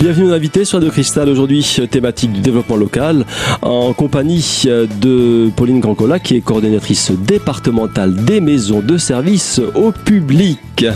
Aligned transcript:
Bienvenue 0.00 0.28
mon 0.28 0.32
invité 0.32 0.64
sur 0.64 0.78
Radio 0.78 0.90
Cristal 0.90 1.28
aujourd'hui, 1.28 1.76
thématique 1.90 2.32
du 2.32 2.40
développement 2.40 2.76
local, 2.76 3.26
en 3.60 3.92
compagnie 3.92 4.64
de 4.66 5.50
Pauline 5.54 5.80
Grancola 5.80 6.18
qui 6.18 6.36
est 6.36 6.40
coordonnatrice 6.40 7.10
départementale 7.10 8.14
des 8.14 8.40
maisons 8.40 8.80
de 8.80 8.96
services 8.96 9.60
au 9.74 9.92
public. 9.92 10.86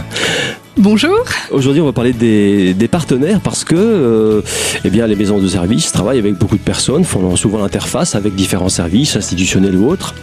Bonjour. 0.79 1.19
Aujourd'hui, 1.51 1.83
on 1.83 1.85
va 1.85 1.93
parler 1.93 2.15
des, 2.15 2.89
partenaires 2.89 3.41
parce 3.41 3.63
que 3.63 3.75
euh, 3.77 4.41
eh 4.87 4.89
bien, 4.89 5.07
les 5.07 5.17
maisons 5.17 5.39
de 5.39 5.49
services 5.49 5.93
travaillent 5.93 6.19
avec 6.19 6.39
beaucoup 6.39 6.57
de 6.57 6.63
personnes, 6.63 7.05
font 7.05 7.37
souvent 7.37 7.59
l'interface 7.59 8.15
avec 8.15 8.35
différents 8.35 8.71
services 8.71 9.17
institutionnels 9.17 9.77
ou 9.77 9.87
autres. 9.87 10.15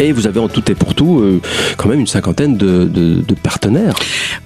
Et 0.00 0.12
vous 0.12 0.26
avez 0.26 0.40
en 0.40 0.48
tout 0.48 0.70
et 0.70 0.74
pour 0.74 0.94
tout 0.94 1.20
euh, 1.20 1.40
quand 1.76 1.88
même 1.88 2.00
une 2.00 2.06
cinquantaine 2.06 2.56
de, 2.56 3.22
partenaires. 3.42 3.94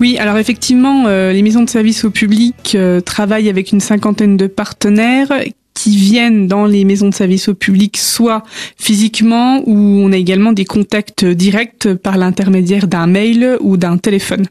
Oui, 0.00 0.18
alors 0.18 0.36
effectivement, 0.38 1.04
euh, 1.06 1.32
les 1.32 1.42
maisons 1.42 1.62
de 1.62 1.70
services 1.70 2.04
au 2.04 2.10
public 2.10 2.72
euh, 2.74 3.00
travaillent 3.00 3.48
avec 3.48 3.72
une 3.72 3.80
cinquantaine 3.80 4.36
de 4.36 4.46
partenaires 4.46 5.32
qui 5.78 5.96
viennent 5.96 6.48
dans 6.48 6.66
les 6.66 6.84
maisons 6.84 7.08
de 7.08 7.14
service 7.14 7.48
au 7.48 7.54
public, 7.54 7.98
soit 7.98 8.42
physiquement, 8.76 9.62
ou 9.64 9.76
on 9.76 10.10
a 10.10 10.16
également 10.16 10.52
des 10.52 10.64
contacts 10.64 11.24
directs 11.24 11.94
par 11.94 12.18
l'intermédiaire 12.18 12.88
d'un 12.88 13.06
mail 13.06 13.56
ou 13.60 13.76
d'un 13.76 13.96
téléphone. 13.96 14.46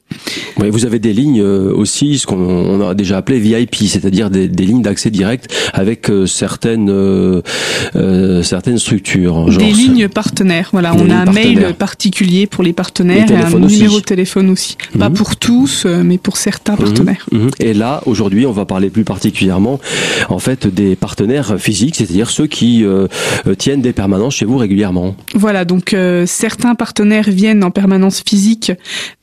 Oui, 0.57 0.69
vous 0.69 0.85
avez 0.85 0.99
des 0.99 1.11
lignes 1.11 1.41
euh, 1.41 1.73
aussi, 1.75 2.17
ce 2.17 2.25
qu'on 2.25 2.87
a 2.87 2.93
déjà 2.93 3.17
appelé 3.17 3.39
VIP, 3.39 3.75
c'est-à-dire 3.75 4.29
des, 4.29 4.47
lignes 4.47 4.81
d'accès 4.81 5.09
direct 5.09 5.53
avec 5.73 6.09
euh, 6.09 6.25
certaines 6.25 6.89
euh, 6.89 7.41
certaines 8.41 8.79
structures. 8.79 9.47
des 9.57 9.71
lignes 9.71 10.07
partenaires. 10.07 10.69
Voilà, 10.71 10.95
on 10.95 11.09
a 11.09 11.15
un 11.15 11.31
mail 11.31 11.73
particulier 11.77 12.47
pour 12.47 12.63
les 12.63 12.73
partenaires 12.73 13.29
et, 13.29 13.35
un 13.35 13.59
numéro 13.59 13.99
de 13.99 14.05
téléphone 14.05 14.49
aussi. 14.49 14.77
Pas 14.97 15.09
mhm. 15.09 15.15
pour 15.15 15.35
tous, 15.35 15.85
mais 15.85 16.17
pour 16.17 16.37
certains 16.37 16.73
mhm. 16.73 16.79
partenaires. 16.79 17.25
Mhm. 17.33 17.49
Et 17.59 17.73
là, 17.73 18.01
aujourd'hui, 18.05 18.45
on 18.45 18.53
va 18.53 18.63
parler 18.63 18.89
plus 18.89 19.03
particulièrement, 19.03 19.81
en 20.29 20.39
fait, 20.39 20.67
des 20.67 20.95
partenaires 20.95 21.16
partenaires 21.17 21.59
physiques, 21.59 21.95
c'est-à-dire 21.95 22.29
ceux 22.29 22.45
qui 22.45 22.85
euh, 22.85 23.07
euh, 23.47 23.55
tiennent 23.55 23.81
des 23.81 23.91
permanences 23.91 24.35
chez 24.35 24.45
vous 24.45 24.57
régulièrement. 24.57 25.15
Voilà, 25.33 25.65
donc 25.65 25.95
euh, 25.95 26.27
certains 26.27 26.75
partenaires 26.75 27.27
viennent 27.27 27.63
en 27.63 27.71
permanence 27.71 28.21
physique, 28.21 28.71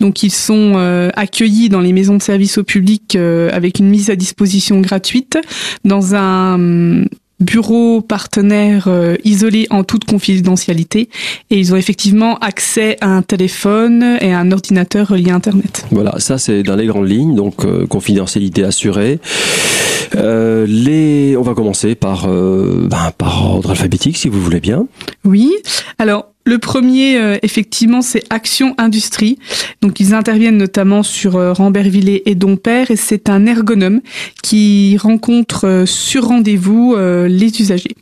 donc 0.00 0.25
ils 0.25 0.33
sont 0.33 0.75
accueillis 1.15 1.69
dans 1.69 1.81
les 1.81 1.92
maisons 1.92 2.17
de 2.17 2.22
service 2.22 2.59
au 2.59 2.65
public 2.65 3.17
avec 3.17 3.78
une 3.78 3.89
mise 3.89 4.11
à 4.11 4.17
disposition 4.17 4.81
gratuite 4.81 5.39
dans 5.84 6.15
un 6.15 7.05
bureau 7.45 8.00
partenaire 8.00 8.89
isolé 9.25 9.67
en 9.70 9.84
toute 9.84 10.05
confidentialité 10.05 11.09
et 11.50 11.59
ils 11.59 11.73
ont 11.73 11.77
effectivement 11.77 12.37
accès 12.39 12.97
à 13.00 13.09
un 13.09 13.23
téléphone 13.23 14.19
et 14.20 14.33
à 14.33 14.39
un 14.39 14.50
ordinateur 14.50 15.09
relié 15.09 15.31
à 15.31 15.34
Internet. 15.34 15.84
Voilà, 15.91 16.15
ça 16.19 16.39
c'est 16.39 16.62
dans 16.62 16.77
les 16.77 16.87
grandes 16.87 17.09
lignes, 17.09 17.34
donc 17.34 17.65
confidentialité 17.89 18.65
assurée. 18.65 19.20
Euh, 20.17 20.67
les, 20.69 21.37
on 21.37 21.42
va 21.42 21.55
commencer 21.55 21.95
par, 21.95 22.27
euh, 22.27 22.87
ben, 22.91 23.11
par 23.17 23.50
ordre 23.50 23.70
alphabétique, 23.70 24.17
si 24.17 24.28
vous 24.28 24.41
voulez 24.41 24.61
bien. 24.61 24.87
Oui. 25.25 25.53
Alors, 25.98 26.27
le 26.45 26.59
premier, 26.59 27.17
euh, 27.17 27.39
effectivement, 27.42 28.03
c'est 28.03 28.25
Action 28.31 28.75
Industrie. 28.78 29.39
Donc, 29.83 30.00
ils 30.00 30.14
interviennent 30.14 30.59
notamment 30.59 31.03
sur 31.03 31.37
euh, 31.37 31.53
Rambervillers 31.53 32.28
et 32.28 32.34
Dompère, 32.34 32.91
et 32.91 32.97
c'est 32.97 33.28
un 33.28 33.47
ergonome 33.47 34.00
qui 34.42 34.97
rencontre 34.98 35.84
sur 35.87 36.27
rendez-vous 36.28 36.97
les 36.97 37.61
usagers. 37.61 37.97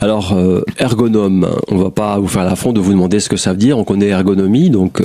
Alors, 0.00 0.36
ergonome, 0.78 1.48
on 1.68 1.76
va 1.76 1.90
pas 1.90 2.18
vous 2.18 2.28
faire 2.28 2.44
l'affront 2.44 2.72
de 2.72 2.80
vous 2.80 2.92
demander 2.92 3.20
ce 3.20 3.28
que 3.28 3.36
ça 3.36 3.52
veut 3.52 3.56
dire. 3.56 3.78
On 3.78 3.84
connaît 3.84 4.08
ergonomie, 4.08 4.70
donc 4.70 5.02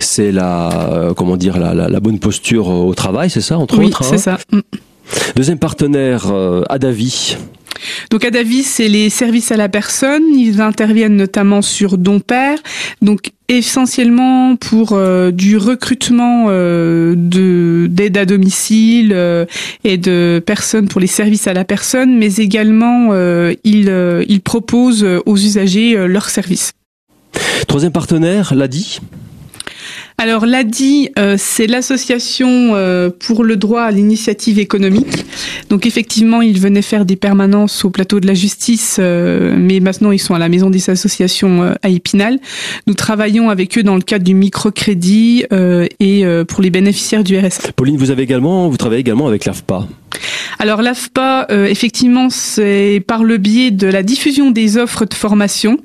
c'est 0.00 0.32
la, 0.32 1.12
comment 1.16 1.36
dire, 1.36 1.58
la, 1.58 1.74
la, 1.74 2.00
bonne 2.00 2.18
posture 2.18 2.68
au 2.68 2.94
travail, 2.94 3.30
c'est 3.30 3.40
ça, 3.40 3.58
entre 3.58 3.78
autres. 3.82 4.02
Oui, 4.02 4.08
c'est 4.08 4.28
hein. 4.30 4.38
ça. 4.38 4.56
Mm. 4.56 4.60
Deuxième 5.36 5.58
partenaire, 5.58 6.30
euh, 6.30 6.62
Adavi. 6.68 7.36
Donc 8.10 8.24
Adavi, 8.24 8.62
c'est 8.62 8.88
les 8.88 9.10
services 9.10 9.52
à 9.52 9.56
la 9.56 9.68
personne. 9.68 10.22
Ils 10.34 10.60
interviennent 10.60 11.16
notamment 11.16 11.62
sur 11.62 11.98
Don 11.98 12.20
Père, 12.20 12.58
donc 13.02 13.30
essentiellement 13.48 14.56
pour 14.56 14.92
euh, 14.92 15.30
du 15.30 15.56
recrutement 15.56 16.46
euh, 16.48 17.14
de 17.16 17.86
d'aide 17.90 18.16
à 18.16 18.24
domicile 18.24 19.12
euh, 19.14 19.44
et 19.84 19.98
de 19.98 20.42
personnes 20.44 20.88
pour 20.88 21.00
les 21.00 21.06
services 21.06 21.46
à 21.46 21.52
la 21.52 21.64
personne, 21.64 22.16
mais 22.16 22.36
également 22.36 23.14
ils, 23.64 24.24
ils 24.28 24.40
proposent 24.40 25.06
aux 25.26 25.36
usagers 25.36 26.06
leurs 26.06 26.30
services. 26.30 26.72
Troisième 27.66 27.92
partenaire, 27.92 28.54
l'ADI 28.54 29.00
alors 30.16 30.46
l'ADI, 30.46 31.10
euh, 31.18 31.34
c'est 31.36 31.66
l'association 31.66 32.48
euh, 32.48 33.10
pour 33.10 33.42
le 33.42 33.56
droit 33.56 33.82
à 33.82 33.90
l'initiative 33.90 34.60
économique. 34.60 35.26
Donc 35.70 35.86
effectivement, 35.86 36.40
ils 36.40 36.60
venaient 36.60 36.82
faire 36.82 37.04
des 37.04 37.16
permanences 37.16 37.84
au 37.84 37.90
plateau 37.90 38.20
de 38.20 38.26
la 38.26 38.34
justice, 38.34 38.98
euh, 39.00 39.56
mais 39.58 39.80
maintenant 39.80 40.12
ils 40.12 40.20
sont 40.20 40.34
à 40.34 40.38
la 40.38 40.48
maison 40.48 40.70
des 40.70 40.88
associations 40.88 41.74
à 41.82 41.88
Épinal. 41.88 42.38
Nous 42.86 42.94
travaillons 42.94 43.50
avec 43.50 43.76
eux 43.76 43.82
dans 43.82 43.96
le 43.96 44.02
cadre 44.02 44.24
du 44.24 44.34
microcrédit 44.34 45.44
et 46.00 46.24
pour 46.48 46.62
les 46.62 46.70
bénéficiaires 46.70 47.24
du 47.24 47.36
RSA. 47.36 47.72
Pauline, 47.74 47.96
vous 47.96 48.10
avez 48.10 48.22
également, 48.22 48.68
vous 48.68 48.76
travaillez 48.76 49.00
également 49.00 49.26
avec 49.26 49.44
l'AFPA. 49.44 49.86
Alors 50.64 50.80
l'AFPA, 50.80 51.48
euh, 51.50 51.66
effectivement, 51.66 52.30
c'est 52.30 53.04
par 53.06 53.22
le 53.22 53.36
biais 53.36 53.70
de 53.70 53.86
la 53.86 54.02
diffusion 54.02 54.50
des 54.50 54.78
offres 54.78 55.04
de 55.04 55.12
formation. 55.12 55.76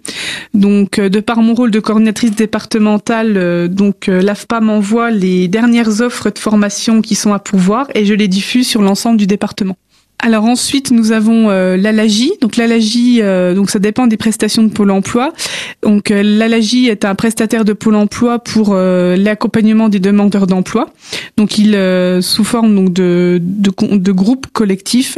Donc, 0.54 1.00
euh, 1.00 1.10
de 1.10 1.20
par 1.20 1.42
mon 1.42 1.54
rôle 1.54 1.70
de 1.70 1.82
coordinatrice 1.82 2.32
départementale, 2.32 3.36
euh, 3.36 3.68
donc 3.68 4.08
l'AFPA 4.08 4.62
m'envoie 4.62 5.12
les 5.12 5.50
dernières 5.50 6.00
offres 6.00 6.30
de 6.30 6.40
formation 6.40 7.02
qui 7.02 7.16
sont 7.16 7.34
à 7.34 7.40
pourvoir 7.40 7.88
et 7.94 8.06
je 8.06 8.14
les 8.14 8.30
diffuse 8.30 8.70
sur 8.70 8.82
l'ensemble 8.82 9.18
du 9.18 9.28
département. 9.28 9.76
Alors 10.22 10.44
ensuite, 10.44 10.92
nous 10.92 11.14
avons 11.14 11.50
euh, 11.50 11.78
l'ALAGI. 11.78 12.34
Donc 12.42 12.58
l'ALAGI, 12.58 13.20
euh, 13.22 13.54
donc 13.56 13.70
ça 13.70 13.80
dépend 13.80 14.06
des 14.06 14.18
prestations 14.18 14.64
de 14.64 14.70
Pôle 14.70 14.92
Emploi. 14.92 15.32
Donc 15.82 16.12
euh, 16.12 16.22
l'ALAGI 16.24 16.88
est 16.88 17.06
un 17.06 17.16
prestataire 17.16 17.64
de 17.64 17.72
Pôle 17.72 17.96
Emploi 17.96 18.40
pour 18.40 18.72
euh, 18.74 19.16
l'accompagnement 19.16 19.88
des 19.88 20.00
demandeurs 20.00 20.46
d'emploi. 20.46 20.90
Donc 21.38 21.58
il 21.58 21.72
sous 22.22 22.44
forme 22.44 22.76
donc 22.76 22.92
de 22.92 23.40
de, 23.42 23.72
de 23.96 24.12
groupes 24.12 24.48
collectifs. 24.52 25.18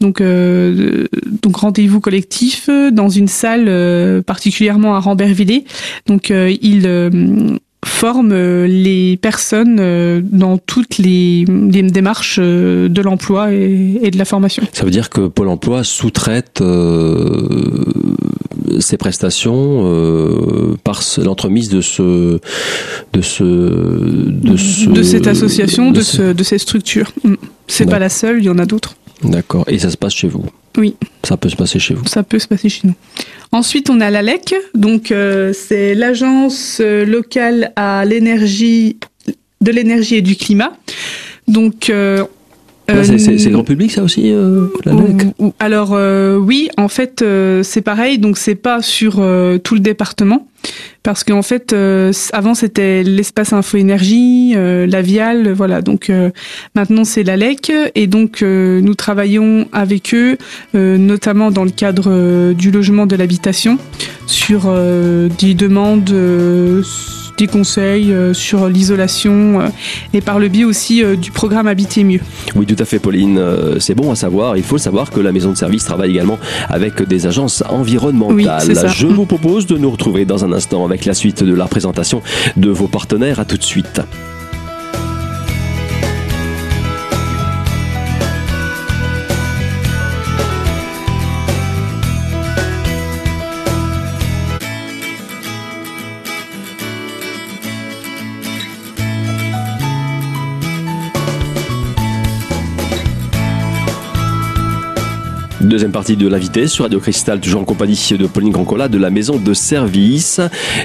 Donc 0.00 0.20
donc 0.20 1.56
rendez-vous 1.56 2.00
collectif 2.00 2.68
dans 2.68 3.08
une 3.08 3.28
salle 3.28 4.22
particulièrement 4.24 4.96
à 4.96 5.00
Rambervillers. 5.00 5.64
Donc 6.06 6.30
il 6.30 7.60
forme 7.84 8.32
euh, 8.32 8.66
les 8.66 9.16
personnes 9.16 9.78
euh, 9.80 10.20
dans 10.22 10.58
toutes 10.58 10.98
les, 10.98 11.44
démarches 11.46 12.38
euh, 12.40 12.88
de 12.88 13.02
l'emploi 13.02 13.52
et, 13.52 14.10
de 14.10 14.18
la 14.18 14.24
formation. 14.24 14.62
Ça 14.72 14.84
veut 14.84 14.90
dire 14.90 15.10
que 15.10 15.28
Pôle 15.28 15.48
Emploi 15.48 15.84
sous-traite 15.84 16.62
ses 18.78 18.96
prestations 18.96 20.76
par 20.84 21.02
l'entremise 21.18 21.68
de 21.68 21.80
ce 21.80 22.38
de 23.12 23.22
ce 23.22 23.44
de, 23.44 24.56
ce, 24.56 24.88
de 24.88 25.02
cette 25.02 25.26
association, 25.26 25.90
de, 25.90 26.00
ce, 26.00 26.32
de 26.32 26.42
ces 26.42 26.58
structures. 26.58 27.12
Mm. 27.24 27.34
C'est 27.66 27.86
pas 27.86 27.98
la 27.98 28.08
seule, 28.08 28.38
il 28.38 28.44
y 28.44 28.50
en 28.50 28.58
a 28.58 28.66
d'autres. 28.66 28.96
D'accord. 29.22 29.64
Et 29.68 29.78
ça 29.78 29.90
se 29.90 29.96
passe 29.96 30.14
chez 30.14 30.28
vous? 30.28 30.44
Oui. 30.76 30.96
Ça 31.24 31.36
peut 31.36 31.48
se 31.48 31.56
passer 31.56 31.78
chez 31.78 31.94
vous? 31.94 32.06
Ça 32.06 32.22
peut 32.22 32.38
se 32.38 32.48
passer 32.48 32.68
chez 32.68 32.88
nous. 32.88 32.94
Ensuite, 33.52 33.90
on 33.90 34.00
a 34.00 34.10
l'ALEC, 34.10 34.54
donc 34.74 35.10
euh, 35.10 35.52
c'est 35.52 35.96
l'agence 35.96 36.78
euh, 36.80 37.04
locale 37.04 37.72
à 37.74 38.04
l'énergie, 38.04 38.96
de 39.60 39.72
l'énergie 39.72 40.16
et 40.16 40.22
du 40.22 40.36
climat. 40.36 40.72
Donc 41.48 41.90
euh, 41.90 42.24
c'est 42.88 43.50
grand 43.50 43.64
public 43.64 43.90
ça 43.90 44.04
aussi, 44.04 44.30
euh, 44.30 44.66
Alors 45.58 45.98
oui, 46.40 46.68
en 46.76 46.88
fait 46.88 47.24
c'est 47.62 47.82
pareil, 47.82 48.18
donc 48.18 48.38
c'est 48.38 48.54
pas 48.54 48.82
sur 48.82 49.14
tout 49.64 49.74
le 49.74 49.80
département, 49.80 50.46
parce 51.02 51.24
qu'en 51.24 51.42
fait 51.42 51.74
avant 52.32 52.54
c'était 52.54 53.02
l'espace 53.02 53.52
info 53.52 53.76
énergie, 53.76 54.54
la 54.54 55.02
Vial, 55.02 55.52
voilà. 55.52 55.82
Donc 55.82 56.10
maintenant 56.74 57.04
c'est 57.04 57.22
l'ALEC 57.22 57.72
et 57.94 58.06
donc 58.06 58.42
nous 58.42 58.94
travaillons 58.94 59.66
avec 59.72 60.14
eux, 60.14 60.36
notamment 60.74 61.50
dans 61.50 61.64
le 61.64 61.70
cadre 61.70 62.52
du 62.52 62.70
logement 62.70 63.06
de 63.06 63.16
l'habitation, 63.16 63.78
sur 64.26 64.72
des 65.38 65.54
demandes 65.54 66.12
des 67.40 67.46
conseils 67.46 68.12
euh, 68.12 68.34
sur 68.34 68.68
l'isolation 68.68 69.60
euh, 69.60 69.68
et 70.12 70.20
par 70.20 70.38
le 70.38 70.48
biais 70.48 70.64
aussi 70.64 71.02
euh, 71.02 71.16
du 71.16 71.30
programme 71.30 71.66
Habiter 71.66 72.04
mieux. 72.04 72.20
Oui, 72.54 72.66
tout 72.66 72.76
à 72.78 72.84
fait, 72.84 72.98
Pauline. 72.98 73.40
C'est 73.78 73.94
bon 73.94 74.10
à 74.10 74.14
savoir. 74.14 74.56
Il 74.56 74.62
faut 74.62 74.78
savoir 74.78 75.10
que 75.10 75.20
la 75.20 75.32
maison 75.32 75.50
de 75.50 75.56
service 75.56 75.84
travaille 75.84 76.10
également 76.10 76.38
avec 76.68 77.02
des 77.02 77.26
agences 77.26 77.62
environnementales. 77.68 78.88
Je 78.94 79.06
vous 79.06 79.24
propose 79.24 79.66
de 79.66 79.78
nous 79.78 79.90
retrouver 79.90 80.24
dans 80.26 80.44
un 80.44 80.52
instant 80.52 80.84
avec 80.84 81.06
la 81.06 81.14
suite 81.14 81.42
de 81.42 81.54
la 81.54 81.66
présentation 81.66 82.22
de 82.56 82.70
vos 82.70 82.88
partenaires. 82.88 83.40
À 83.40 83.44
tout 83.44 83.56
de 83.56 83.62
suite. 83.62 84.02
Deuxième 105.70 105.92
partie 105.92 106.16
de 106.16 106.26
l'invité 106.26 106.66
sur 106.66 106.82
Radio 106.82 106.98
Cristal, 106.98 107.38
toujours 107.38 107.60
en 107.60 107.64
compagnie 107.64 107.96
de 108.18 108.26
Pauline 108.26 108.50
Grancola 108.50 108.88
de 108.88 108.98
la 108.98 109.08
maison 109.08 109.36
de 109.36 109.54
service. 109.54 110.40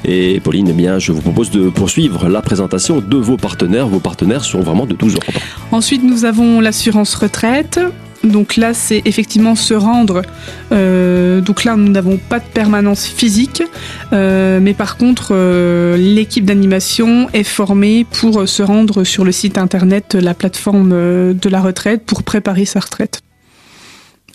Et 0.06 0.40
Pauline, 0.40 0.68
eh 0.70 0.74
bien, 0.74 1.00
je 1.00 1.12
vous 1.12 1.22
propose 1.22 1.50
de 1.50 1.70
poursuivre 1.70 2.30
la 2.30 2.44
présentation 2.44 3.02
de 3.02 3.18
vos 3.18 3.36
partenaires. 3.36 3.88
Vos 3.88 3.98
partenaires 3.98 4.44
sont 4.44 4.60
vraiment 4.60 4.86
de 4.86 4.94
tous 4.94 5.16
ordres. 5.16 5.26
Ensuite, 5.72 6.04
nous 6.04 6.24
avons 6.24 6.62
l'assurance 6.62 7.16
retraite. 7.16 7.80
Donc 8.24 8.58
là, 8.58 8.76
c'est 8.76 9.02
effectivement 9.06 9.56
se 9.56 9.74
rendre. 9.74 10.22
Euh, 10.72 11.42
donc 11.42 11.64
là, 11.64 11.76
nous 11.76 11.90
n'avons 11.90 12.18
pas 12.18 12.38
de 12.38 12.46
permanence 12.46 13.08
physique, 13.08 13.64
euh, 14.14 14.60
mais 14.62 14.76
par 14.76 14.98
contre, 14.98 15.30
euh, 15.32 15.98
l'équipe 15.98 16.46
d'animation 16.46 17.28
est 17.34 17.44
formée 17.44 18.06
pour 18.20 18.48
se 18.48 18.62
rendre 18.62 19.04
sur 19.04 19.26
le 19.26 19.32
site 19.32 19.58
internet, 19.58 20.14
la 20.14 20.36
plateforme 20.36 20.90
de 21.34 21.50
la 21.50 21.62
retraite, 21.62 22.04
pour 22.06 22.22
préparer 22.22 22.66
sa 22.66 22.82
retraite. 22.82 23.25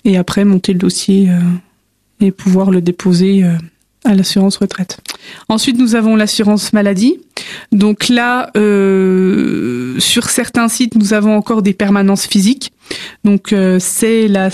Et 0.04 0.16
après, 0.16 0.44
monter 0.44 0.72
le 0.72 0.78
dossier 0.78 1.30
et 2.20 2.30
pouvoir 2.30 2.70
le 2.70 2.80
déposer 2.80 3.44
à 4.04 4.14
l'assurance 4.14 4.56
retraite. 4.56 4.98
Ensuite, 5.48 5.78
nous 5.78 5.94
avons 5.94 6.16
l'assurance 6.16 6.72
maladie. 6.72 7.18
Donc 7.72 8.08
là, 8.08 8.50
euh, 8.56 9.98
sur 9.98 10.28
certains 10.30 10.68
sites, 10.68 10.94
nous 10.94 11.12
avons 11.12 11.36
encore 11.36 11.62
des 11.62 11.74
permanences 11.74 12.26
physiques. 12.26 12.72
Donc 13.24 13.52
euh, 13.52 13.78
c'est 13.78 14.26
la 14.28 14.48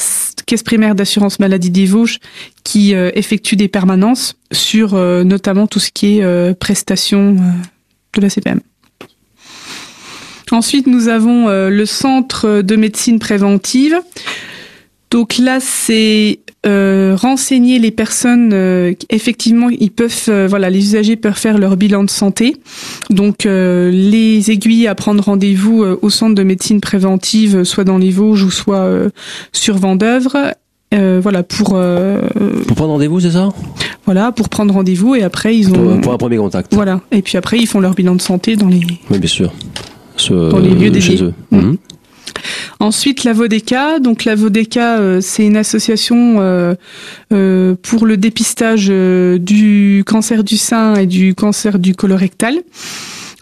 caisse 0.46 0.62
primaire 0.62 0.94
d'assurance 0.94 1.38
maladie 1.38 1.70
des 1.70 1.86
Vosges 1.86 2.18
qui 2.64 2.94
euh, 2.94 3.10
effectue 3.14 3.56
des 3.56 3.68
permanences 3.68 4.36
sur 4.52 4.94
euh, 4.94 5.24
notamment 5.24 5.66
tout 5.66 5.80
ce 5.80 5.90
qui 5.90 6.18
est 6.18 6.54
prestations 6.58 7.36
de 8.14 8.20
la 8.20 8.28
CPM. 8.28 8.60
Ensuite, 10.52 10.86
nous 10.86 11.08
avons 11.08 11.48
le 11.48 11.86
centre 11.86 12.62
de 12.62 12.76
médecine 12.76 13.18
préventive. 13.18 14.00
Donc 15.10 15.38
là, 15.38 15.58
c'est 15.60 16.40
euh, 16.66 17.16
renseigner 17.16 17.78
les 17.78 17.90
personnes. 17.90 18.50
Euh, 18.52 18.92
effectivement, 19.08 19.68
ils 19.68 19.92
peuvent, 19.92 20.24
euh, 20.28 20.46
voilà, 20.48 20.68
les 20.68 20.80
usagers 20.80 21.14
peuvent 21.14 21.38
faire 21.38 21.58
leur 21.58 21.76
bilan 21.76 22.02
de 22.02 22.10
santé. 22.10 22.56
Donc 23.10 23.44
les 23.44 24.50
aiguilles 24.50 24.88
à 24.88 24.94
prendre 24.94 25.22
rendez-vous 25.22 25.84
au 26.02 26.10
centre 26.10 26.34
de 26.34 26.42
médecine 26.42 26.80
préventive, 26.80 27.64
soit 27.64 27.84
dans 27.84 27.98
les 27.98 28.10
Vosges 28.10 28.42
ou 28.42 28.50
soit 28.50 28.90
sur 29.52 29.76
Vendœuvre. 29.76 30.54
voilà 30.92 31.42
pour 31.42 31.78
pour 32.66 32.76
prendre 32.76 32.92
rendez-vous, 32.92 33.20
c'est 33.20 33.30
ça? 33.30 33.50
Voilà, 34.04 34.32
pour 34.32 34.48
prendre 34.48 34.74
rendez-vous 34.74 35.14
et 35.14 35.22
après 35.22 35.56
ils 35.56 35.72
ont 35.72 36.00
pour, 36.00 36.12
un 36.12 36.18
premier 36.18 36.36
contact. 36.36 36.74
Voilà, 36.74 37.00
et 37.12 37.22
puis 37.22 37.36
après 37.36 37.58
ils 37.58 37.66
font 37.66 37.80
leur 37.80 37.94
bilan 37.94 38.16
de 38.16 38.22
santé 38.22 38.56
dans 38.56 38.68
les. 38.68 38.80
Oui, 39.10 39.18
bien 39.18 39.28
sûr. 39.28 39.52
dans 40.28 40.58
les 40.58 40.70
lieux 40.70 40.90
dédiés. 40.90 41.16
Chez 41.16 41.22
eux. 41.22 41.34
Mmh. 41.50 41.74
Ensuite, 42.80 43.24
la 43.24 43.32
Vodeka. 43.32 43.98
Donc 44.00 44.24
la 44.24 44.34
Vodeka, 44.34 44.98
euh, 44.98 45.20
c'est 45.20 45.46
une 45.46 45.56
association 45.56 46.40
euh, 46.40 46.74
euh, 47.32 47.74
pour 47.82 48.06
le 48.06 48.16
dépistage 48.16 48.88
du 48.88 50.04
cancer 50.06 50.44
du 50.44 50.56
sein 50.56 50.94
et 50.96 51.06
du 51.06 51.34
cancer 51.34 51.78
du 51.78 51.94
colorectal. 51.94 52.56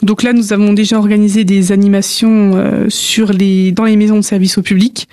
Donc 0.03 0.23
là, 0.23 0.33
nous 0.33 0.53
avons 0.53 0.73
déjà 0.73 0.99
organisé 0.99 1.45
des 1.45 1.73
animations 1.73 2.87
sur 2.89 3.33
les 3.33 3.73
dans 3.73 3.85
les 3.85 3.97
maisons 3.97 4.17
de 4.17 4.23
service 4.23 4.59
au 4.59 4.63
public 4.63 5.09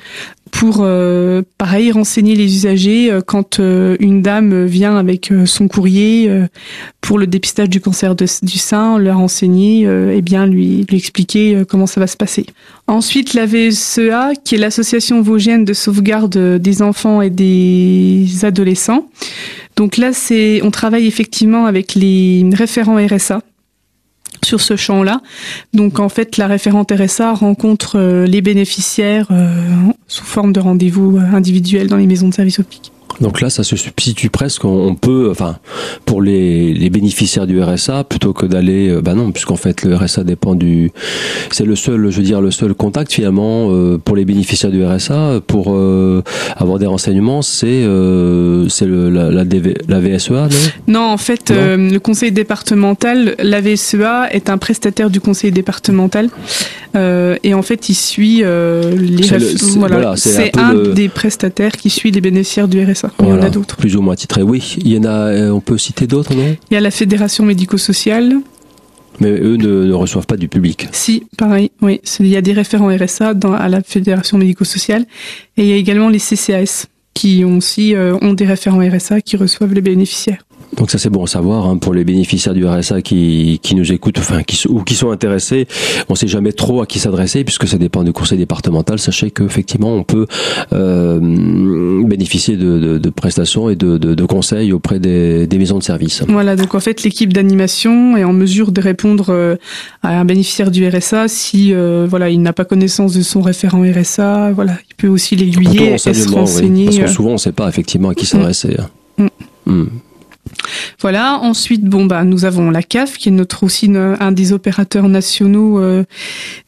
pour, 0.52 0.80
euh, 0.82 1.42
pareil, 1.58 1.92
renseigner 1.92 2.36
les 2.36 2.54
usagers 2.56 3.12
euh, 3.12 3.22
quand 3.26 3.60
euh, 3.60 3.96
une 4.00 4.22
dame 4.22 4.66
vient 4.66 4.98
avec 4.98 5.32
son 5.46 5.68
courrier 5.68 6.30
pour 7.00 7.18
le 7.18 7.26
dépistage 7.26 7.70
du 7.70 7.82
cancer 7.82 8.16
du 8.16 8.28
sein, 8.28 9.00
leur 9.00 9.18
renseigner 9.18 9.82
et 9.84 10.22
bien 10.22 10.46
lui, 10.46 10.86
lui 10.90 10.98
expliquer 10.98 11.64
comment 11.68 11.88
ça 11.88 12.00
va 12.00 12.08
se 12.08 12.18
passer. 12.18 12.46
Ensuite, 12.88 13.34
la 13.34 13.46
VSEA, 13.46 14.34
qui 14.44 14.56
est 14.56 14.58
l'association 14.58 15.22
vosgienne 15.22 15.66
de 15.66 15.74
sauvegarde 15.74 16.38
des 16.58 16.82
enfants 16.82 17.22
et 17.22 17.30
des 17.30 18.28
adolescents. 18.44 19.08
Donc 19.76 19.98
là, 19.98 20.14
c'est, 20.14 20.62
on 20.64 20.72
travaille 20.72 21.08
effectivement 21.08 21.66
avec 21.66 21.96
les 21.96 22.44
référents 22.54 22.98
RSA 22.98 23.42
sur 24.52 24.60
ce 24.60 24.76
champ-là. 24.76 25.22
Donc 25.74 26.00
en 26.00 26.10
fait, 26.10 26.36
la 26.36 26.48
référente 26.48 26.92
RSA 26.92 27.34
rencontre 27.36 27.98
euh, 27.98 28.26
les 28.26 28.42
bénéficiaires 28.42 29.28
euh, 29.32 29.48
sous 30.08 30.26
forme 30.26 30.52
de 30.52 30.60
rendez-vous 30.60 31.18
euh, 31.18 31.22
individuels 31.22 31.88
dans 31.88 31.96
les 31.96 32.06
maisons 32.06 32.28
de 32.28 32.34
services 32.34 32.60
optiques. 32.60 32.91
Donc 33.20 33.42
là, 33.42 33.50
ça 33.50 33.64
se 33.64 33.76
substitue 33.76 34.30
presque. 34.30 34.66
On 34.66 34.96
peut, 34.96 35.30
enfin, 35.30 35.58
pour 36.06 36.22
les, 36.22 36.74
les 36.74 36.90
bénéficiaires 36.90 37.48
du 37.48 37.62
RSA, 37.62 38.04
plutôt 38.04 38.34
que 38.34 38.46
d'aller, 38.46 38.90
euh, 38.90 39.02
bah 39.02 39.14
non, 39.14 39.32
puisqu'en 39.32 39.56
fait 39.56 39.84
le 39.84 39.96
RSA 39.96 40.24
dépend 40.24 40.56
du, 40.56 40.92
c'est 41.52 41.66
le 41.66 41.76
seul, 41.76 42.10
je 42.10 42.18
veux 42.18 42.24
dire, 42.24 42.42
le 42.42 42.52
seul 42.52 42.74
contact 42.74 43.12
finalement 43.12 43.68
euh, 43.72 43.98
pour 43.98 44.16
les 44.16 44.26
bénéficiaires 44.26 44.72
du 44.72 44.84
RSA 44.86 45.42
pour 45.48 45.74
euh, 45.74 46.24
avoir 46.56 46.80
des 46.80 46.86
renseignements, 46.86 47.42
c'est 47.42 47.82
c'est 48.70 48.88
la, 48.88 49.30
la, 49.32 49.44
la, 49.44 50.00
VSEA, 50.00 50.32
non? 50.32 50.50
Non, 50.88 51.02
en 51.02 51.18
fait, 51.18 51.52
le 51.52 51.98
conseil 51.98 52.32
départemental, 52.32 53.36
la 53.40 53.62
VSEA 53.62 54.30
est 54.32 54.50
un 54.50 54.58
prestataire 54.58 55.10
du 55.10 55.20
conseil 55.20 55.52
départemental 55.52 56.30
et 56.96 57.54
en 57.54 57.62
fait, 57.62 57.90
il 57.90 57.96
suit 57.96 58.44
les. 58.44 59.28
Voilà, 59.78 60.16
c'est 60.16 60.58
un, 60.58 60.74
des 60.74 61.10
prestataires 61.10 61.74
qui 61.74 61.90
suit 61.90 62.12
les 62.12 62.22
bénéficiaires 62.22 62.68
du 62.68 62.84
RSA 62.84 63.01
il 63.20 63.28
y 63.28 63.32
en 63.32 63.42
a 63.42 63.50
d'autres. 63.50 63.78
Plus 63.78 63.96
ou 63.96 64.02
moins 64.02 64.16
titrés. 64.16 64.44
Oui, 64.44 64.76
il 64.78 64.94
y 64.94 64.98
en 64.98 65.04
a. 65.04 65.28
Euh, 65.32 65.52
on 65.52 65.62
peut 65.62 65.78
citer 65.78 66.08
d'autres, 66.08 66.34
non? 66.34 66.56
Il 66.70 66.74
y 66.74 66.78
a 66.78 66.82
la 66.82 66.92
Fédération 66.92 67.46
médico-sociale. 67.46 68.36
Mais 69.20 69.30
eux 69.30 69.58
ne, 69.58 69.92
reçoivent 69.94 70.26
pas 70.26 70.38
du 70.38 70.48
public. 70.48 70.88
Si, 70.94 71.28
pareil. 71.38 71.72
Oui, 71.82 72.02
il 72.20 72.28
y 72.28 72.38
a 72.38 72.42
des 72.42 72.54
référents 72.54 72.96
RSA 72.96 73.34
dans, 73.34 73.54
à 73.54 73.68
la 73.68 73.82
Fédération 73.82 74.38
médico-sociale, 74.38 75.06
et 75.58 75.64
il 75.64 75.68
y 75.68 75.74
a 75.74 75.76
également 75.76 76.10
les 76.10 76.20
CCAS 76.20 76.88
qui 77.14 77.44
ont 77.46 77.58
aussi 77.58 77.94
euh, 77.94 78.18
ont 78.22 78.34
des 78.34 78.46
référents 78.46 78.80
RSA 78.80 79.22
qui 79.22 79.36
reçoivent 79.36 79.74
les 79.74 79.82
bénéficiaires. 79.82 80.44
Donc 80.78 80.90
ça 80.90 80.98
c'est 80.98 81.10
bon 81.10 81.24
à 81.24 81.28
savoir 81.28 81.66
hein, 81.68 81.78
pour 81.78 81.94
les 81.94 82.04
bénéficiaires 82.04 82.54
du 82.54 82.66
RSA 82.66 83.02
qui, 83.02 83.60
qui 83.62 83.76
nous 83.76 83.92
écoutent, 83.92 84.20
enfin 84.20 84.44
qui 84.44 84.62
ou 84.70 84.84
qui 84.84 84.96
sont 84.96 85.12
intéressés. 85.12 85.68
On 86.10 86.14
ne 86.14 86.18
sait 86.18 86.28
jamais 86.28 86.54
trop 86.54 86.82
à 86.82 86.86
qui 86.86 87.00
s'adresser 87.00 87.44
puisque 87.44 87.68
ça 87.68 87.78
dépend 87.78 88.04
du 88.04 88.14
conseil 88.14 88.38
départemental. 88.38 89.00
Sachez 89.00 89.32
qu'effectivement 89.32 89.94
on 89.94 90.04
peut 90.04 90.28
euh, 90.72 91.20
bénéficier 92.06 92.56
de, 92.56 92.80
de, 92.80 92.98
de, 92.98 93.10
prestations 93.10 93.70
et 93.70 93.76
de, 93.76 93.98
de, 93.98 94.26
conseils 94.26 94.72
auprès 94.72 95.00
des, 95.00 95.46
des, 95.48 95.58
maisons 95.58 95.78
de 95.78 95.84
service. 95.84 96.24
Voilà, 96.28 96.56
donc 96.56 96.74
en 96.74 96.80
fait 96.80 97.04
l'équipe 97.04 97.34
d'animation 97.34 98.16
est 98.16 98.24
en 98.24 98.34
mesure 98.34 98.72
de 98.72 98.82
répondre 98.82 99.28
euh, 99.30 99.56
à 100.04 100.20
un 100.20 100.26
bénéficiaire 100.26 100.72
du 100.72 100.88
RSA 100.88 101.28
si 101.28 101.74
euh, 101.74 102.08
voilà 102.10 102.30
il 102.30 102.42
n'a 102.42 102.54
pas 102.54 102.66
connaissance 102.66 103.14
de 103.14 103.22
son 103.22 103.42
référent 103.42 103.82
RSA. 103.84 104.52
Voilà, 104.52 104.78
il 104.90 104.96
peut 104.96 105.08
aussi 105.08 105.36
l'aiguiller 105.36 105.94
et 105.94 105.98
se 105.98 106.30
renseigner. 106.30 106.86
Parce 106.86 106.98
que 106.98 107.08
souvent 107.08 107.32
on 107.32 107.34
ne 107.34 107.38
sait 107.38 107.52
pas 107.52 107.68
effectivement 107.68 108.10
à 108.10 108.16
qui 108.16 108.26
s'adresser. 108.26 108.78
Mm. 109.18 109.28
Mm. 109.66 109.88
Voilà. 111.02 111.40
Ensuite, 111.42 111.84
bon 111.84 112.06
bah 112.06 112.24
nous 112.24 112.46
avons 112.46 112.70
la 112.70 112.84
CAF 112.84 113.18
qui 113.18 113.30
est 113.30 113.32
notre 113.32 113.64
aussi 113.64 113.92
un 113.96 114.32
des 114.32 114.54
opérateurs 114.54 115.10
nationaux 115.10 115.80
euh, 115.80 116.04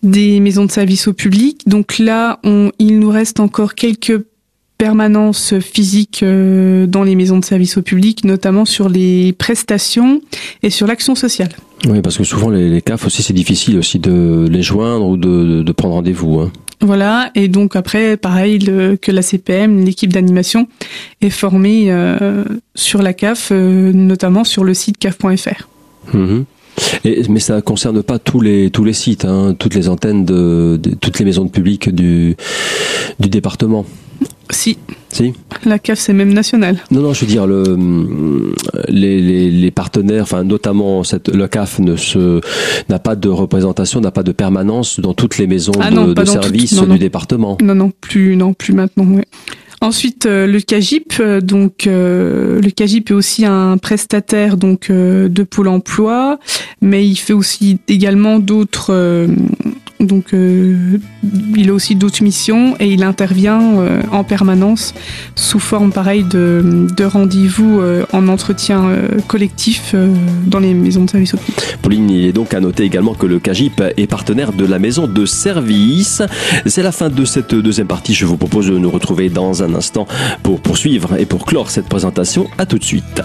des 0.01 0.39
maisons 0.39 0.65
de 0.65 0.71
service 0.71 1.07
au 1.07 1.13
public. 1.13 1.61
Donc 1.67 1.99
là, 1.99 2.39
on, 2.43 2.71
il 2.79 2.99
nous 2.99 3.09
reste 3.09 3.39
encore 3.39 3.75
quelques 3.75 4.23
permanences 4.77 5.57
physiques 5.59 6.23
euh, 6.23 6.87
dans 6.87 7.03
les 7.03 7.15
maisons 7.15 7.37
de 7.37 7.45
service 7.45 7.77
au 7.77 7.81
public, 7.81 8.25
notamment 8.25 8.65
sur 8.65 8.89
les 8.89 9.33
prestations 9.33 10.21
et 10.61 10.69
sur 10.69 10.87
l'action 10.87 11.15
sociale. 11.15 11.49
Oui, 11.87 12.01
parce 12.01 12.17
que 12.17 12.23
souvent 12.23 12.49
les, 12.49 12.81
CAF 12.81 13.05
aussi 13.05 13.23
c'est 13.23 13.33
difficile 13.33 13.77
aussi 13.77 13.99
de 13.99 14.47
les 14.49 14.61
joindre 14.61 15.07
ou 15.07 15.17
de, 15.17 15.61
de 15.63 15.71
prendre 15.71 15.95
rendez-vous. 15.95 16.39
Hein. 16.39 16.51
Voilà, 16.83 17.31
et 17.33 17.47
donc 17.47 17.77
après, 17.77 18.17
pareil 18.17 18.59
que 19.01 19.11
la 19.11 19.21
CPM, 19.21 19.85
l'équipe 19.85 20.11
d'animation 20.11 20.67
est 21.21 21.29
formée 21.29 21.85
euh, 21.87 22.43
sur 22.75 23.01
la 23.01 23.13
CAF, 23.13 23.49
euh, 23.51 23.93
notamment 23.93 24.43
sur 24.43 24.65
le 24.65 24.73
site 24.73 24.97
caf.fr. 24.97 25.69
Mhm. 26.13 26.43
mais 27.29 27.39
ça 27.39 27.55
ne 27.55 27.61
concerne 27.61 28.03
pas 28.03 28.19
tous 28.19 28.41
les 28.41 28.69
tous 28.69 28.83
les 28.83 28.91
sites, 28.91 29.23
hein, 29.23 29.55
toutes 29.57 29.75
les 29.75 29.87
antennes 29.87 30.25
de, 30.25 30.77
toutes 30.99 31.19
les 31.19 31.25
maisons 31.25 31.45
de 31.45 31.49
public 31.49 31.89
du 31.95 32.35
du 33.21 33.29
département. 33.29 33.85
Si. 34.49 34.77
Si. 35.09 35.33
La 35.65 35.79
CAF, 35.79 35.99
c'est 35.99 36.13
même 36.13 36.33
national. 36.33 36.77
Non, 36.91 37.01
non, 37.01 37.13
je 37.13 37.21
veux 37.21 37.27
dire, 37.27 37.45
le, 37.45 38.53
les, 38.87 39.51
les, 39.51 39.71
partenaires, 39.71 40.23
enfin, 40.23 40.43
notamment 40.43 41.03
cette, 41.03 41.29
le 41.29 41.47
CAF 41.47 41.79
ne 41.79 41.95
se, 41.95 42.41
n'a 42.89 42.99
pas 42.99 43.15
de 43.15 43.29
représentation, 43.29 44.01
n'a 44.01 44.11
pas 44.11 44.23
de 44.23 44.31
permanence 44.31 44.99
dans 44.99 45.13
toutes 45.13 45.37
les 45.37 45.47
maisons 45.47 45.73
ah 45.79 45.91
de, 45.91 46.13
de 46.13 46.25
service 46.25 46.81
du 46.81 46.99
département. 46.99 47.57
Non, 47.61 47.75
non, 47.75 47.91
plus, 48.01 48.35
non, 48.35 48.53
plus 48.53 48.73
maintenant, 48.73 49.05
oui. 49.07 49.23
Ensuite, 49.81 50.25
euh, 50.25 50.47
le 50.47 50.59
CAGIP, 50.61 51.13
euh, 51.19 51.41
donc 51.41 51.87
euh, 51.87 52.61
le 52.61 52.69
CAGIP 52.69 53.09
est 53.11 53.13
aussi 53.13 53.45
un 53.45 53.77
prestataire 53.77 54.57
donc 54.57 54.89
de 54.89 55.43
Pôle 55.43 55.67
Emploi, 55.67 56.39
mais 56.81 57.07
il 57.07 57.15
fait 57.15 57.33
aussi 57.33 57.79
également 57.87 58.39
d'autres 58.39 59.27
donc 59.99 60.33
il 60.33 61.69
a 61.69 61.73
aussi 61.73 61.95
d'autres 61.95 62.23
missions 62.23 62.75
et 62.79 62.87
il 62.87 63.03
intervient 63.03 63.61
en 64.11 64.23
permanence 64.23 64.93
sous 65.35 65.59
forme 65.59 65.91
pareil 65.91 66.23
de, 66.23 66.87
de 66.95 67.03
rendez-vous 67.05 67.81
en 68.11 68.27
entretien 68.27 68.89
collectif 69.27 69.95
dans 70.45 70.59
les 70.59 70.73
maisons 70.73 71.05
de 71.05 71.09
service 71.09 71.33
au 71.35 71.37
public. 71.37 71.77
Pauline, 71.81 72.09
il 72.09 72.25
est 72.25 72.33
donc 72.33 72.53
à 72.53 72.59
noter 72.59 72.83
également 72.83 73.13
que 73.13 73.25
le 73.25 73.39
CAGIP 73.39 73.81
est 73.95 74.07
partenaire 74.07 74.51
de 74.51 74.65
la 74.65 74.79
maison 74.79 75.07
de 75.07 75.25
service. 75.25 76.21
C'est 76.65 76.83
la 76.83 76.91
fin 76.91 77.09
de 77.09 77.25
cette 77.25 77.55
deuxième 77.55 77.87
partie. 77.87 78.13
Je 78.13 78.25
vous 78.25 78.37
propose 78.37 78.67
de 78.67 78.77
nous 78.77 78.91
retrouver 78.91 79.29
dans 79.29 79.63
un 79.63 79.72
instant 79.75 80.07
pour 80.41 80.59
poursuivre 80.59 81.15
et 81.17 81.25
pour 81.25 81.45
clore 81.45 81.69
cette 81.69 81.87
présentation. 81.87 82.47
À 82.57 82.65
tout 82.65 82.77
de 82.77 82.83
suite. 82.83 83.21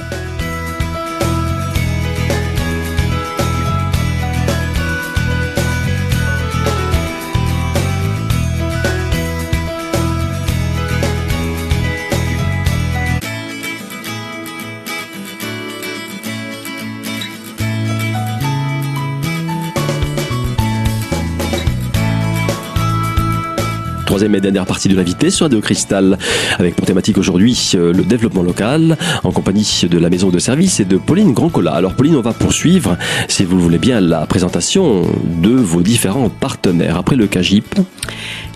Troisième 24.09 24.35
et 24.35 24.41
dernière 24.41 24.65
partie 24.65 24.89
de 24.89 24.97
l'invité 24.97 25.29
sur 25.29 25.45
Radio 25.45 25.61
Cristal, 25.61 26.17
avec 26.59 26.75
pour 26.75 26.87
thématique 26.87 27.19
aujourd'hui 27.19 27.73
euh, 27.75 27.93
le 27.93 28.05
développement 28.05 28.43
local, 28.43 28.97
en 29.23 29.33
compagnie 29.33 29.83
de 29.83 29.99
la 29.99 30.09
maison 30.09 30.31
de 30.31 30.39
service 30.39 30.81
et 30.81 30.87
de 30.87 30.97
Pauline 30.97 31.35
Grandcola. 31.35 31.73
Alors 31.73 31.93
Pauline, 31.93 32.17
on 32.17 32.23
va 32.23 32.33
poursuivre, 32.33 32.97
si 33.29 33.45
vous 33.45 33.57
le 33.57 33.63
voulez 33.63 33.77
bien, 33.77 34.01
la 34.01 34.25
présentation 34.25 35.03
de 35.43 35.51
vos 35.51 35.83
différents 35.83 36.31
partenaires. 36.31 36.97
Après 36.97 37.17
le 37.17 37.27
CAGIP. 37.27 37.75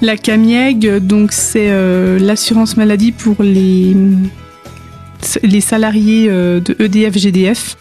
La 0.00 0.16
CAMIEG, 0.16 1.00
donc 1.00 1.32
c'est 1.32 1.68
euh, 1.68 2.18
l'assurance 2.18 2.78
maladie 2.78 3.12
pour 3.12 3.42
les, 3.42 3.94
les 5.42 5.61
salariés 5.61 6.28
euh, 6.30 6.61
de 6.61 6.75
EDF 6.82 7.18
GDF. 7.18 7.76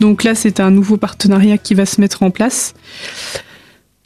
Donc 0.00 0.24
là, 0.24 0.34
c'est 0.34 0.58
un 0.58 0.72
nouveau 0.72 0.96
partenariat 0.96 1.58
qui 1.58 1.74
va 1.74 1.86
se 1.86 2.00
mettre 2.00 2.24
en 2.24 2.32
place 2.32 2.74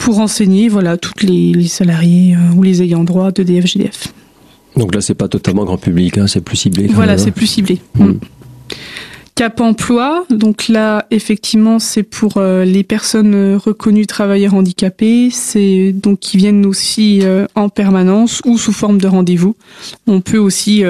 pour 0.02 0.18
enseigner 0.18 0.68
voilà, 0.68 0.96
tous 0.96 1.24
les, 1.24 1.66
salariés 1.68 2.34
euh, 2.34 2.56
ou 2.56 2.62
les 2.62 2.82
ayants 2.82 3.04
droit 3.04 3.30
de 3.30 3.44
DFGDF. 3.44 4.08
Donc 4.76 4.94
là, 4.94 5.00
c'est 5.00 5.14
pas 5.14 5.28
totalement 5.28 5.64
grand 5.64 5.78
public, 5.78 6.18
hein, 6.18 6.26
c'est 6.26 6.40
plus 6.40 6.56
ciblé. 6.56 6.88
Voilà, 6.88 7.18
c'est 7.18 7.30
plus 7.30 7.46
ciblé. 7.46 7.78
Hmm. 7.94 8.14
Cap 9.34 9.62
emploi, 9.62 10.26
donc 10.28 10.68
là 10.68 11.06
effectivement 11.10 11.78
c'est 11.78 12.02
pour 12.02 12.36
euh, 12.36 12.66
les 12.66 12.84
personnes 12.84 13.34
euh, 13.34 13.56
reconnues 13.56 14.06
travailleurs 14.06 14.52
handicapés, 14.52 15.30
c'est 15.30 15.92
donc 15.92 16.20
qui 16.20 16.36
viennent 16.36 16.66
aussi 16.66 17.20
euh, 17.22 17.46
en 17.54 17.70
permanence 17.70 18.42
ou 18.44 18.58
sous 18.58 18.72
forme 18.72 19.00
de 19.00 19.06
rendez-vous. 19.06 19.56
On 20.06 20.20
peut 20.20 20.36
aussi 20.36 20.84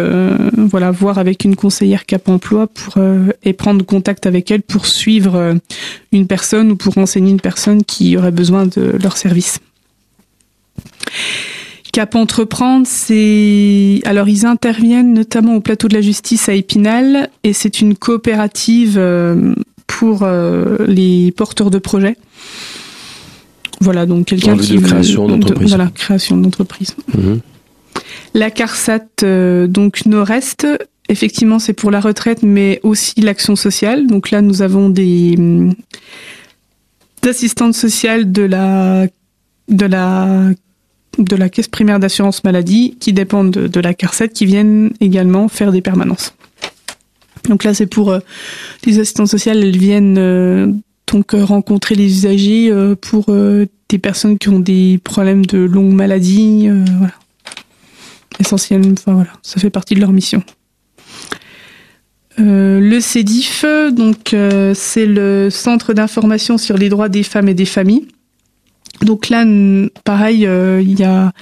voilà 0.56 0.90
voir 0.90 1.18
avec 1.18 1.44
une 1.44 1.54
conseillère 1.54 2.04
Cap 2.04 2.28
emploi 2.28 2.66
pour 2.66 2.94
et 3.44 3.52
prendre 3.52 3.84
contact 3.84 4.26
avec 4.26 4.50
elle 4.50 4.62
pour 4.62 4.86
suivre 4.86 5.56
une 6.10 6.26
personne 6.26 6.72
ou 6.72 6.76
pour 6.76 6.94
renseigner 6.94 7.30
une 7.30 7.40
personne 7.40 7.84
qui 7.84 8.16
aurait 8.16 8.32
besoin 8.32 8.66
de 8.66 8.96
leur 9.00 9.16
service. 9.16 9.60
Cap 11.92 12.14
Entreprendre, 12.14 12.86
c'est 12.88 14.00
alors 14.04 14.26
ils 14.26 14.46
interviennent 14.46 15.12
notamment 15.12 15.56
au 15.56 15.60
plateau 15.60 15.88
de 15.88 15.94
la 15.94 16.00
justice 16.00 16.48
à 16.48 16.54
Épinal 16.54 17.28
et 17.44 17.52
c'est 17.52 17.82
une 17.82 17.94
coopérative 17.94 18.96
euh, 18.96 19.54
pour 19.86 20.22
euh, 20.22 20.78
les 20.86 21.32
porteurs 21.32 21.70
de 21.70 21.78
projets. 21.78 22.16
Voilà, 23.80 24.06
donc 24.06 24.26
quelqu'un 24.26 24.56
qui 24.56 24.76
de 24.76 24.80
création 24.80 25.28
d'entreprise. 25.28 25.68
Voilà, 25.68 25.90
création 25.94 26.38
d'entreprise. 26.38 26.96
Mhm. 27.14 27.40
La 28.32 28.50
CARSAT, 28.50 29.22
euh, 29.22 29.66
donc 29.66 30.06
Nord-Est, 30.06 30.66
effectivement, 31.10 31.58
c'est 31.58 31.74
pour 31.74 31.90
la 31.90 32.00
retraite, 32.00 32.42
mais 32.42 32.80
aussi 32.82 33.20
l'action 33.20 33.54
sociale. 33.54 34.06
Donc 34.06 34.30
là, 34.30 34.40
nous 34.40 34.62
avons 34.62 34.88
des, 34.88 35.34
hum, 35.36 35.74
assistantes 37.22 37.74
sociales 37.74 38.32
de 38.32 38.42
la 38.42 39.08
de 39.68 39.86
la 39.86 40.50
de 41.18 41.36
la 41.36 41.48
caisse 41.48 41.68
primaire 41.68 41.98
d'assurance 41.98 42.44
maladie 42.44 42.96
qui 42.98 43.12
dépendent 43.12 43.50
de, 43.50 43.80
la 43.80 43.94
CARSET 43.94 44.28
qui 44.28 44.46
viennent 44.46 44.92
également 45.00 45.48
faire 45.48 45.72
des 45.72 45.82
permanences. 45.82 46.34
Donc 47.48 47.64
là, 47.64 47.74
c'est 47.74 47.86
pour 47.86 48.10
euh, 48.10 48.20
les 48.86 48.98
assistants 48.98 49.26
sociales, 49.26 49.58
elles 49.58 49.76
viennent 49.76 50.18
euh, 50.18 50.72
donc 51.10 51.34
euh, 51.34 51.44
rencontrer 51.44 51.94
les 51.94 52.06
usagers 52.06 52.72
pour 53.00 53.26
des 53.88 53.98
personnes 53.98 54.38
qui 54.38 54.48
ont 54.48 54.60
des 54.60 54.98
problèmes 55.02 55.44
de 55.44 55.58
longue 55.58 55.92
maladie, 55.92 56.68
voilà. 56.68 57.14
Essentiellement, 58.40 58.92
enfin 58.92 59.12
voilà, 59.12 59.30
ça 59.42 59.60
fait 59.60 59.70
partie 59.70 59.94
de 59.94 60.00
leur 60.00 60.10
mission. 60.10 60.42
le 62.38 62.98
CEDIF, 62.98 63.66
donc 63.92 64.34
c'est 64.74 65.06
le 65.06 65.48
Centre 65.50 65.92
d'information 65.92 66.56
sur 66.56 66.78
les 66.78 66.88
droits 66.88 67.10
des 67.10 67.22
femmes 67.22 67.48
et 67.48 67.54
des 67.54 67.66
familles. 67.66 68.08
Donc 69.00 69.30
là, 69.30 69.44
pareil, 70.04 70.46
euh, 70.46 70.80
il 70.82 70.98
y 70.98 71.04
a 71.04 71.32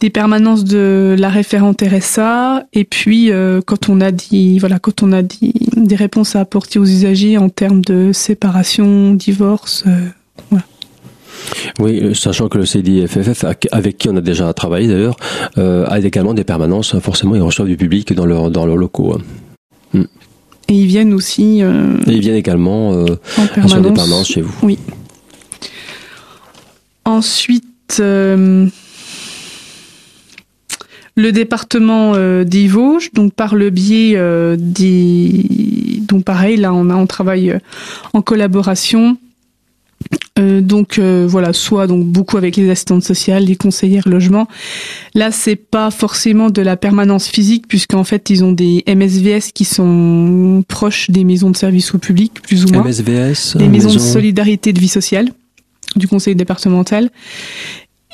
des 0.00 0.10
permanences 0.10 0.64
de 0.64 1.16
la 1.18 1.30
référente 1.30 1.82
RSA 1.82 2.64
et 2.72 2.84
puis 2.84 3.30
euh, 3.30 3.60
quand 3.64 3.88
on 3.88 4.00
a 4.00 4.10
dit 4.12 4.58
voilà 4.58 4.78
quand 4.78 5.02
on 5.02 5.12
a 5.12 5.22
dit 5.22 5.54
des 5.76 5.96
réponses 5.96 6.36
à 6.36 6.40
apporter 6.40 6.78
aux 6.78 6.84
usagers 6.84 7.38
en 7.38 7.48
termes 7.48 7.80
de 7.82 8.12
séparation, 8.12 9.14
divorce, 9.14 9.84
euh, 9.86 10.08
voilà. 10.50 10.64
Oui, 11.80 12.14
sachant 12.14 12.48
que 12.48 12.58
le 12.58 12.66
CDFFF, 12.66 13.44
avec 13.72 13.98
qui 13.98 14.08
on 14.08 14.16
a 14.16 14.20
déjà 14.20 14.52
travaillé 14.52 14.86
d'ailleurs, 14.86 15.16
a 15.56 15.98
également 15.98 16.34
des 16.34 16.44
permanences. 16.44 16.98
Forcément, 17.00 17.34
ils 17.34 17.42
reçoivent 17.42 17.68
du 17.68 17.76
public 17.76 18.12
dans 18.12 18.26
leurs 18.26 18.50
dans 18.50 18.64
leurs 18.64 18.76
locaux. 18.76 19.14
Hein. 19.14 19.22
Hmm. 19.92 20.04
Et 20.68 20.74
ils 20.74 20.86
viennent 20.86 21.12
aussi. 21.12 21.60
et 21.60 22.12
ils 22.12 22.20
viennent 22.20 22.36
également 22.36 22.90
en 22.90 23.04
permanence. 23.46 23.70
sur 23.72 23.82
des 23.82 23.92
permanences 23.92 24.28
chez 24.28 24.40
vous. 24.40 24.54
Oui. 24.62 24.78
Ensuite, 27.04 27.64
euh, 28.00 28.66
le 31.16 31.32
département 31.32 32.12
euh, 32.14 32.44
des 32.44 32.68
Vosges, 32.68 33.12
donc 33.12 33.34
par 33.34 33.54
le 33.54 33.70
biais 33.70 34.12
euh, 34.16 34.56
des, 34.58 36.00
donc 36.08 36.24
pareil, 36.24 36.56
là 36.56 36.72
on 36.72 36.88
a 36.90 36.94
on 36.94 37.06
travaille 37.06 37.58
en 38.12 38.22
collaboration. 38.22 39.16
donc 40.38 40.98
voilà, 40.98 41.52
soit 41.52 41.86
donc 41.86 42.06
beaucoup 42.06 42.36
avec 42.36 42.56
les 42.56 42.70
assistantes 42.70 43.02
sociales, 43.02 43.44
les 43.44 43.56
conseillères 43.56 44.08
logement. 44.08 44.48
Là, 45.14 45.30
c'est 45.30 45.56
pas 45.56 45.90
forcément 45.90 46.50
de 46.50 46.62
la 46.62 46.76
permanence 46.76 47.28
physique 47.28 47.68
puisqu'en 47.68 48.04
fait 48.04 48.30
ils 48.30 48.42
ont 48.42 48.52
des 48.52 48.82
MSVS 48.86 49.52
qui 49.52 49.64
sont 49.64 50.64
proches 50.66 51.10
des 51.10 51.24
maisons 51.24 51.50
de 51.50 51.56
services 51.56 51.94
au 51.94 51.98
public, 51.98 52.40
plus 52.42 52.64
ou 52.64 52.68
moins. 52.72 52.84
MSVS, 52.84 53.56
des 53.56 53.68
maisons 53.68 53.92
de 53.92 53.98
solidarité 53.98 54.72
de 54.72 54.80
vie 54.80 54.88
sociale 54.88 55.28
du 55.96 56.08
conseil 56.08 56.34
départemental. 56.34 57.10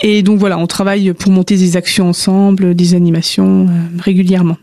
Et 0.03 0.23
donc 0.23 0.39
voilà, 0.39 0.59
on 0.59 0.67
travaille 0.67 1.13
pour 1.13 1.33
monter 1.33 1.57
des 1.57 1.77
actions 1.77 2.09
ensemble, 2.09 2.75
des 2.75 2.95
animations 2.95 3.67
euh, 3.67 4.01
régulièrement. 4.01 4.57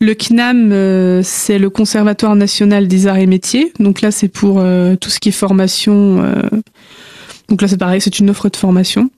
Le 0.00 0.14
CNAM, 0.14 0.72
euh, 0.72 1.22
c'est 1.22 1.58
le 1.58 1.70
Conservatoire 1.70 2.36
national 2.36 2.88
des 2.88 3.06
arts 3.06 3.18
et 3.18 3.26
métiers. 3.26 3.72
Donc 3.78 4.00
là, 4.00 4.10
c'est 4.10 4.28
pour 4.28 4.60
euh, 4.60 4.96
tout 4.96 5.10
ce 5.10 5.18
qui 5.18 5.30
est 5.30 5.32
formation. 5.32 6.22
donc 7.48 7.62
là, 7.62 7.68
c'est 7.68 7.78
pareil, 7.78 8.00
c'est 8.00 8.18
une 8.18 8.30
offre 8.30 8.48
de 8.48 8.56
formation. 8.56 9.10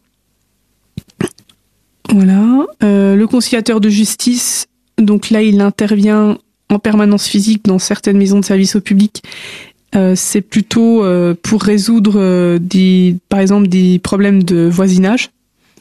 Voilà. 2.12 2.66
le 2.80 3.24
conciliateur 3.26 3.80
de 3.80 3.88
justice, 3.88 4.66
donc 4.98 5.30
là, 5.30 5.42
il 5.42 5.60
intervient 5.60 6.38
en 6.68 6.78
permanence 6.78 7.26
physique 7.26 7.64
dans 7.64 7.78
certaines 7.78 8.16
maisons 8.16 8.40
de 8.40 8.44
services 8.44 8.76
au 8.76 8.80
public 8.80 9.22
euh, 9.96 10.14
c'est 10.14 10.40
plutôt 10.40 11.04
euh, 11.04 11.34
pour 11.40 11.62
résoudre 11.62 12.14
euh, 12.16 12.58
des, 12.60 13.16
par 13.28 13.40
exemple 13.40 13.66
des 13.66 13.98
problèmes 13.98 14.42
de 14.42 14.68
voisinage. 14.68 15.30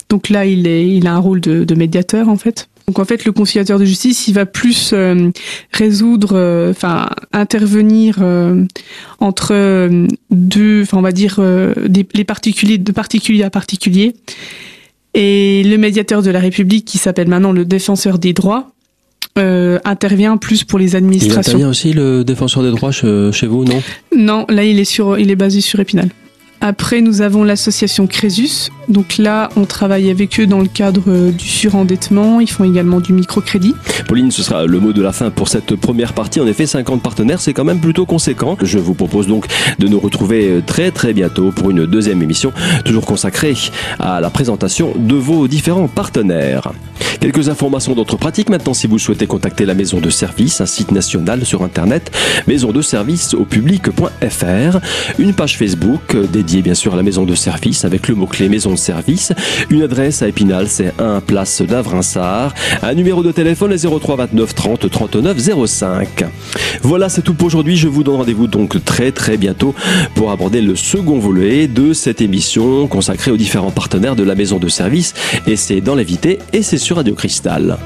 Donc 0.10 0.30
là, 0.30 0.46
il, 0.46 0.66
est, 0.66 0.88
il 0.88 1.06
a 1.06 1.14
un 1.14 1.20
rôle 1.20 1.42
de, 1.42 1.64
de 1.64 1.76
médiateur 1.76 2.30
en 2.30 2.38
fait. 2.38 2.70
Donc 2.88 2.98
en 2.98 3.06
fait, 3.06 3.24
le 3.26 3.32
conciliateur 3.32 3.78
de 3.78 3.86
justice, 3.86 4.28
il 4.28 4.34
va 4.34 4.48
plus 4.48 4.96
résoudre, 5.72 6.72
enfin 6.72 7.08
intervenir 7.32 8.18
entre 9.20 9.90
deux, 10.32 10.82
enfin 10.82 10.98
on 10.98 11.02
va 11.04 11.12
dire 11.12 11.40
les 11.40 12.24
particuliers 12.24 12.80
de 12.80 12.92
particulier 12.92 13.44
à 13.44 13.52
particulier. 13.52 14.16
Et 15.14 15.62
le 15.64 15.78
médiateur 15.78 16.24
de 16.24 16.32
la 16.32 16.40
République, 16.40 16.86
qui 16.86 16.98
s'appelle 16.98 17.28
maintenant 17.28 17.52
le 17.52 17.64
défenseur 17.64 18.18
des 18.18 18.34
droits, 18.34 18.72
euh, 19.38 19.80
intervient 19.86 20.38
plus 20.38 20.64
pour 20.64 20.80
les 20.80 20.96
administrations. 20.96 21.36
Il 21.36 21.40
intervient 21.40 21.70
aussi 21.70 21.94
le 21.94 22.24
défenseur 22.24 22.64
des 22.64 22.72
droits 22.72 22.92
chez, 22.92 23.48
vous, 23.48 23.64
non? 23.64 23.82
Non, 24.16 24.46
là 24.50 24.64
il 24.64 24.80
est 24.80 24.86
sur, 24.86 25.18
il 25.18 25.32
est 25.32 25.36
basé 25.36 25.62
sur 25.62 25.80
Épinal. 25.80 26.10
Après, 26.62 27.02
nous 27.02 27.22
avons 27.22 27.44
l'association 27.44 28.08
Crésus. 28.08 28.70
Donc 28.90 29.18
là, 29.18 29.50
on 29.56 29.66
travaille 29.66 30.10
avec 30.10 30.40
eux 30.40 30.48
dans 30.48 30.60
le 30.60 30.68
cadre 30.68 31.04
euh, 31.08 31.32
du 31.32 31.48
surendettement. 31.48 32.40
Ils 32.40 32.50
font 32.50 32.64
également 32.64 33.00
du 33.00 33.14
microcrédit. 33.14 33.76
Pauline, 34.08 34.32
ce 34.32 34.42
sera 34.42 34.66
le 34.66 34.80
mot 34.80 34.94
de 34.94 35.02
la 35.02 35.12
fin 35.12 35.30
pour 35.30 35.48
cette 35.48 35.76
première 35.76 36.14
partie. 36.14 36.40
En 36.40 36.48
effet, 36.48 36.66
50 36.66 37.02
partenaires, 37.04 37.40
c'est 37.40 37.54
quand 37.54 37.64
même 37.64 37.80
plutôt 37.80 38.08
conséquent. 38.08 38.58
Je 38.62 38.80
vous 38.80 38.96
propose 38.96 39.28
donc 39.28 39.46
de 39.78 39.88
nous 39.88 40.00
retrouver 40.00 40.50
euh, 40.50 40.62
très 40.66 40.90
très 40.90 41.14
bientôt 41.14 41.52
pour 41.52 41.70
une 41.70 41.86
deuxième 41.86 42.24
émission, 42.24 42.52
toujours 42.84 43.06
consacrée 43.06 43.54
à 44.00 44.22
la 44.22 44.30
présentation 44.30 44.94
de 44.96 45.16
vos 45.16 45.48
différents 45.48 45.88
partenaires. 45.88 46.72
Quelques 47.20 47.50
informations 47.50 47.96
d'autres 47.96 48.16
pratiques 48.16 48.50
maintenant 48.50 48.74
si 48.74 48.88
vous 48.88 48.98
souhaitez 48.98 49.28
contacter 49.28 49.66
la 49.66 49.74
maison 49.74 50.00
de 50.00 50.10
service, 50.10 50.62
un 50.62 50.66
site 50.66 50.92
national 50.92 51.46
sur 51.46 51.64
internet, 51.64 52.12
maison 52.48 52.72
de 52.72 52.82
service 52.82 53.34
au 53.34 53.44
public.fr, 53.44 54.80
une 55.20 55.34
page 55.34 55.58
Facebook 55.58 56.16
dédiée 56.32 56.62
bien 56.62 56.76
sûr 56.76 56.94
à 56.94 56.98
la 56.98 57.04
maison 57.04 57.26
de 57.26 57.36
service 57.36 57.84
avec 57.84 58.08
le 58.08 58.16
mot-clé 58.16 58.48
maison 58.48 58.72
de 58.72 58.79
service. 58.80 59.34
Une 59.70 59.84
adresse 59.84 60.22
à 60.22 60.28
Épinal, 60.28 60.68
c'est 60.68 60.94
1 61.00 61.22
place 61.22 61.62
d'Avrinsard. 61.62 62.54
Un 62.82 62.94
numéro 62.96 63.22
de 63.22 63.32
téléphone, 63.32 63.76
03 63.78 64.16
29 64.16 64.56
30 64.56 64.90
39 64.90 65.38
05. 65.68 66.26
Voilà, 66.82 67.10
c'est 67.10 67.22
tout 67.22 67.34
pour 67.34 67.48
aujourd'hui. 67.48 67.76
Je 67.76 67.88
vous 67.88 68.04
donne 68.04 68.16
rendez-vous 68.16 68.48
donc 68.48 68.84
très 68.84 69.12
très 69.12 69.38
bientôt 69.38 69.76
pour 70.16 70.32
aborder 70.32 70.62
le 70.62 70.76
second 70.76 71.20
volet 71.20 71.68
de 71.68 71.94
cette 71.94 72.22
émission 72.22 72.88
consacrée 72.88 73.32
aux 73.32 73.38
différents 73.38 73.72
partenaires 73.72 74.16
de 74.16 74.24
la 74.24 74.36
maison 74.36 74.58
de 74.58 74.68
service. 74.68 75.14
Et 75.48 75.56
c'est 75.56 75.82
dans 75.82 75.96
l'invité 75.96 76.40
et 76.54 76.64
c'est 76.64 76.78
sur 76.78 76.96
Radio 76.98 77.14
Cristal. 77.14 77.78